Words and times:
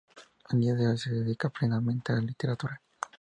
A 0.49 0.55
día 0.55 0.73
de 0.73 0.87
hoy 0.87 0.97
se 0.97 1.11
dedica 1.13 1.49
plenamente 1.51 2.11
a 2.11 2.15
la 2.15 2.21
literatura. 2.23 2.81